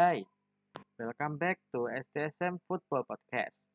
[0.00, 0.24] Hai,
[0.96, 3.68] welcome back to STSM Football Podcast.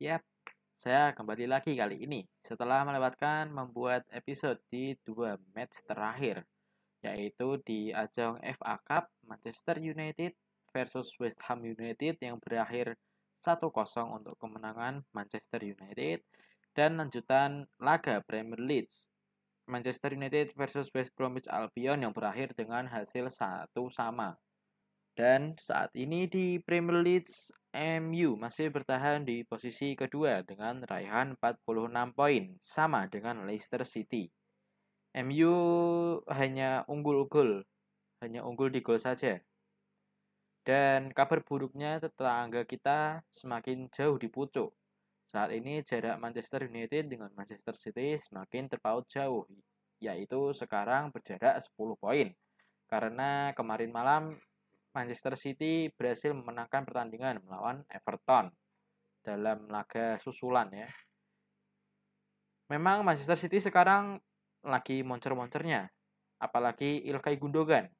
[0.00, 0.24] Yap,
[0.72, 6.48] saya kembali lagi kali ini setelah melewatkan membuat episode di dua match terakhir,
[7.04, 10.32] yaitu di ajang FA Cup Manchester United
[10.72, 12.96] versus West Ham United yang berakhir
[13.44, 13.68] 1-0
[14.16, 16.24] untuk kemenangan Manchester United
[16.72, 18.88] dan lanjutan laga Premier League
[19.68, 24.40] Manchester United versus West Bromwich Albion yang berakhir dengan hasil satu sama.
[25.14, 27.30] Dan saat ini di Premier League,
[28.02, 34.26] MU masih bertahan di posisi kedua dengan raihan 46 poin, sama dengan Leicester City.
[35.14, 35.54] MU
[36.34, 37.62] hanya unggul gol,
[38.26, 39.38] hanya unggul di gol saja.
[40.66, 44.74] Dan kabar buruknya tetangga kita semakin jauh di pucuk.
[45.30, 49.46] Saat ini jarak Manchester United dengan Manchester City semakin terpaut jauh,
[50.02, 52.34] yaitu sekarang berjarak 10 poin.
[52.90, 54.34] Karena kemarin malam
[54.94, 58.54] Manchester City berhasil memenangkan pertandingan melawan Everton
[59.26, 60.86] dalam laga susulan ya.
[62.70, 64.22] Memang Manchester City sekarang
[64.62, 65.90] lagi moncer-moncernya.
[66.38, 67.90] Apalagi Ilkay Gundogan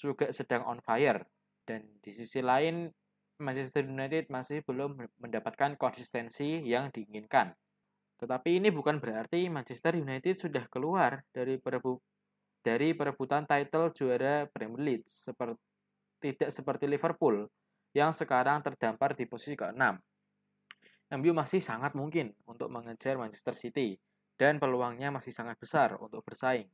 [0.00, 1.22] juga sedang on fire.
[1.64, 2.88] Dan di sisi lain
[3.40, 7.52] Manchester United masih belum mendapatkan konsistensi yang diinginkan.
[8.16, 11.98] Tetapi ini bukan berarti Manchester United sudah keluar dari perebu
[12.64, 15.73] dari perebutan title juara Premier League seperti
[16.24, 17.44] tidak seperti Liverpool
[17.92, 19.82] yang sekarang terdampar di posisi ke-6.
[21.20, 24.00] MU masih sangat mungkin untuk mengejar Manchester City
[24.40, 26.66] dan peluangnya masih sangat besar untuk bersaing.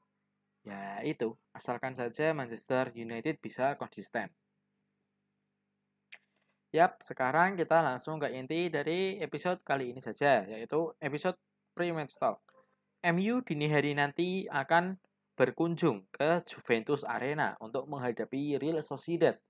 [0.62, 4.31] Ya itu, asalkan saja Manchester United bisa konsisten.
[6.71, 11.34] Yap, sekarang kita langsung ke inti dari episode kali ini saja, yaitu episode
[11.75, 12.39] pre-match talk.
[13.03, 14.94] MU dini hari nanti akan
[15.41, 19.41] berkunjung ke Juventus Arena untuk menghadapi Real Sociedad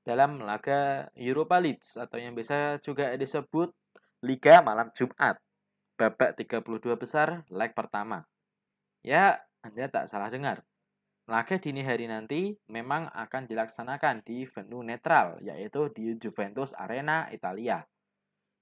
[0.00, 3.68] dalam laga Europa League atau yang biasa juga disebut
[4.24, 5.36] Liga Malam Jumat.
[6.00, 8.24] Babak 32 besar leg pertama.
[9.04, 10.64] Ya, Anda tak salah dengar.
[11.28, 17.84] Laga dini hari nanti memang akan dilaksanakan di venue netral, yaitu di Juventus Arena, Italia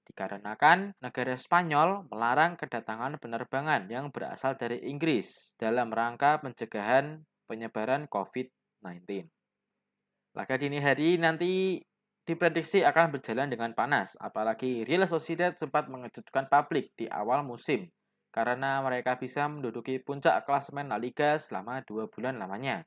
[0.09, 9.27] dikarenakan negara Spanyol melarang kedatangan penerbangan yang berasal dari Inggris dalam rangka pencegahan penyebaran COVID-19.
[10.33, 11.77] Laga dini hari nanti
[12.23, 17.91] diprediksi akan berjalan dengan panas, apalagi Real Sociedad sempat mengejutkan publik di awal musim
[18.33, 22.81] karena mereka bisa menduduki puncak klasemen La Liga selama dua bulan lamanya.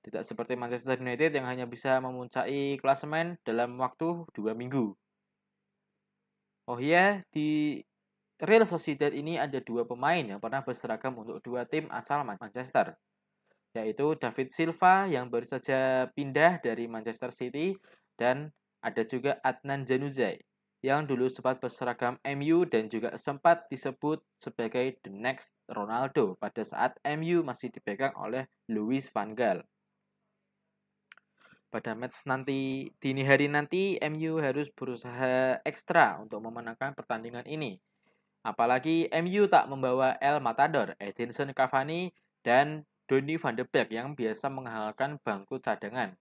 [0.00, 4.96] Tidak seperti Manchester United yang hanya bisa memuncaki klasemen dalam waktu dua minggu.
[6.66, 7.78] Oh iya, di
[8.42, 12.98] Real Sociedad ini ada dua pemain yang pernah berseragam untuk dua tim asal Manchester,
[13.70, 17.78] yaitu David Silva yang baru saja pindah dari Manchester City
[18.18, 18.50] dan
[18.82, 20.42] ada juga Adnan Januzaj
[20.82, 26.98] yang dulu sempat berseragam MU dan juga sempat disebut sebagai the next Ronaldo pada saat
[27.02, 29.62] MU masih dipegang oleh Louis van Gaal
[31.70, 37.76] pada match nanti dini hari nanti MU harus berusaha ekstra untuk memenangkan pertandingan ini.
[38.46, 42.14] Apalagi MU tak membawa El Matador, Edinson Cavani,
[42.46, 46.14] dan Donny van de Beek yang biasa menghalalkan bangku cadangan.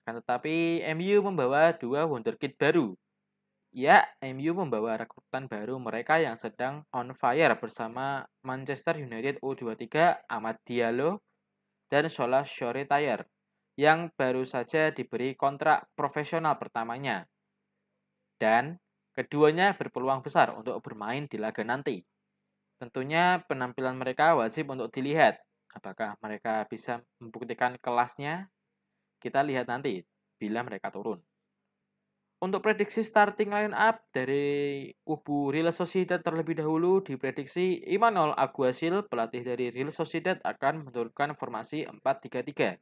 [0.00, 2.96] Akan tetapi MU membawa dua wonderkid baru.
[3.76, 10.56] Ya, MU membawa rekrutan baru mereka yang sedang on fire bersama Manchester United U23 Ahmad
[10.64, 11.20] Diallo
[11.92, 13.28] dan Shola Shore Tayer
[13.76, 17.28] yang baru saja diberi kontrak profesional pertamanya.
[18.40, 18.80] Dan
[19.12, 22.00] keduanya berpeluang besar untuk bermain di laga nanti.
[22.80, 25.40] Tentunya penampilan mereka wajib untuk dilihat.
[25.76, 28.48] Apakah mereka bisa membuktikan kelasnya?
[29.20, 30.00] Kita lihat nanti
[30.40, 31.20] bila mereka turun.
[32.36, 39.40] Untuk prediksi starting line up dari kubu Real Sociedad terlebih dahulu diprediksi Imanol Aguasil, pelatih
[39.40, 42.76] dari Real Sociedad akan menurunkan formasi 4-3-3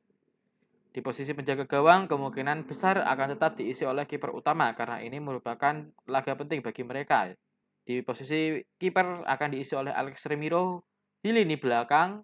[0.94, 5.82] di posisi penjaga gawang kemungkinan besar akan tetap diisi oleh kiper utama karena ini merupakan
[6.06, 7.34] laga penting bagi mereka.
[7.82, 10.86] Di posisi kiper akan diisi oleh Alex Remiro.
[11.18, 12.22] Di lini belakang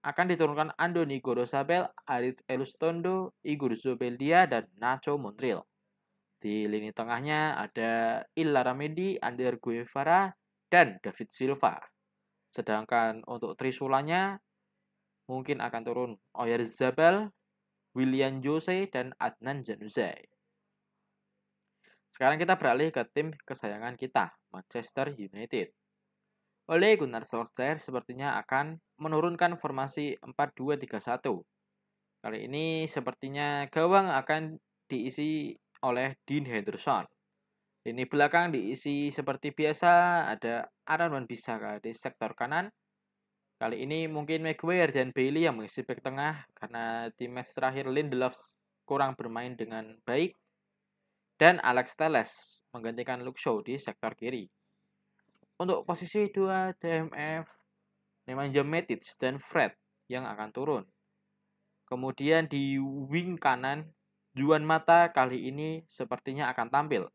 [0.00, 5.60] akan diturunkan Andoni Gorosabel, Arit Elustondo, Igor Zobeldia, dan Nacho Monreal.
[6.40, 10.32] Di lini tengahnya ada Illa Ramedi, Ander Guevara,
[10.72, 11.76] dan David Silva.
[12.48, 14.40] Sedangkan untuk trisulanya
[15.28, 17.28] mungkin akan turun Oyarzabal,
[17.96, 20.26] William Jose, dan Adnan Januzaj.
[22.10, 25.70] Sekarang kita beralih ke tim kesayangan kita, Manchester United.
[26.70, 31.42] Oleh Gunnar Solskjaer sepertinya akan menurunkan formasi 4-2-3-1.
[32.20, 35.50] Kali ini sepertinya gawang akan diisi
[35.82, 37.08] oleh Dean Henderson.
[37.80, 42.68] Lini belakang diisi seperti biasa, ada Aaron Wan Bissaka di sektor kanan.
[43.60, 48.32] Kali ini mungkin Maguire dan Bailey yang mengisi back tengah karena di match terakhir Lindelof
[48.88, 50.32] kurang bermain dengan baik.
[51.36, 54.48] Dan Alex Telles menggantikan Luke Shaw di sektor kiri.
[55.60, 57.44] Untuk posisi 2 DMF,
[58.24, 59.76] Nemanja Matic dan Fred
[60.08, 60.84] yang akan turun.
[61.84, 63.92] Kemudian di wing kanan,
[64.32, 67.12] Juan Mata kali ini sepertinya akan tampil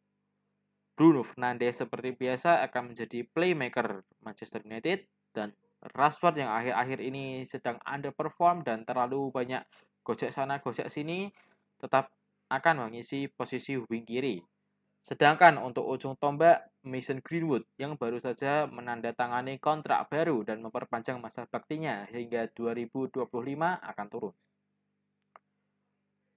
[0.95, 5.03] Bruno Fernandes seperti biasa akan menjadi playmaker Manchester United
[5.35, 5.51] dan
[5.93, 9.61] Rashford yang akhir-akhir ini sedang underperform dan terlalu banyak
[10.01, 11.29] gojek sana gojek sini
[11.77, 12.09] tetap
[12.49, 14.41] akan mengisi posisi wing kiri.
[15.05, 21.45] Sedangkan untuk ujung tombak Mason Greenwood yang baru saja menandatangani kontrak baru dan memperpanjang masa
[21.45, 23.29] baktinya hingga 2025
[23.85, 24.33] akan turun.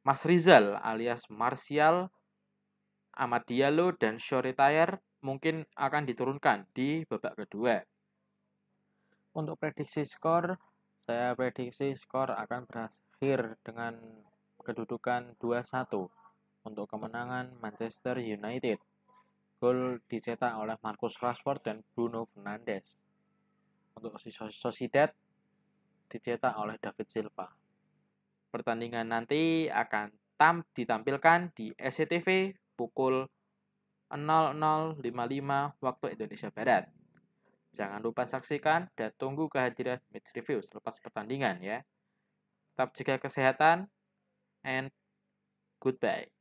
[0.05, 2.13] Mas Rizal alias Martial
[3.17, 7.83] Ahmad Diallo dan Shoritayer mungkin akan diturunkan di babak kedua.
[9.39, 10.59] Untuk prediksi skor,
[10.99, 13.95] saya prediksi skor akan berakhir dengan
[14.59, 15.95] kedudukan 2-1
[16.67, 18.83] untuk kemenangan Manchester United.
[19.63, 22.99] Gol dicetak oleh Marcus Rashford dan Bruno Fernandes.
[23.95, 24.19] Untuk
[24.51, 25.15] Sociedad
[26.11, 27.47] dicetak oleh David Silva.
[28.51, 33.23] Pertandingan nanti akan tam ditampilkan di SCTV pukul
[34.11, 34.99] 00.55
[35.79, 36.98] waktu Indonesia Barat.
[37.77, 41.85] Jangan lupa saksikan dan tunggu kehadiran match review selepas pertandingan ya.
[42.73, 43.91] Tetap jaga kesehatan
[44.65, 44.89] and
[45.83, 46.38] goodbye.